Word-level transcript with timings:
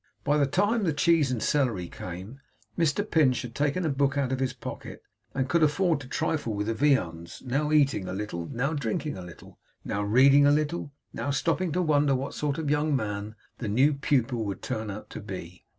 By 0.23 0.39
the 0.39 0.47
time 0.47 0.83
the 0.83 0.93
cheese 0.93 1.29
and 1.29 1.43
celery 1.43 1.87
came, 1.87 2.39
Mr 2.75 3.07
Pinch 3.07 3.43
had 3.43 3.53
taken 3.53 3.85
a 3.85 3.89
book 3.89 4.17
out 4.17 4.31
of 4.31 4.39
his 4.39 4.51
pocket, 4.51 5.03
and 5.35 5.47
could 5.47 5.61
afford 5.61 5.99
to 5.99 6.07
trifle 6.07 6.55
with 6.55 6.65
the 6.65 6.73
viands; 6.73 7.43
now 7.45 7.71
eating 7.71 8.07
a 8.07 8.13
little, 8.13 8.47
now 8.47 8.73
drinking 8.73 9.15
a 9.15 9.21
little, 9.21 9.59
now 9.85 10.01
reading 10.01 10.47
a 10.47 10.51
little, 10.51 10.79
and 10.79 10.89
now 11.19 11.29
stopping 11.29 11.71
to 11.73 11.83
wonder 11.83 12.15
what 12.15 12.33
sort 12.33 12.57
of 12.57 12.67
a 12.67 12.71
young 12.71 12.95
man 12.95 13.35
the 13.59 13.67
new 13.67 13.93
pupil 13.93 14.43
would 14.45 14.63
turn 14.63 14.89
out 14.89 15.11
to 15.11 15.19
be. 15.21 15.67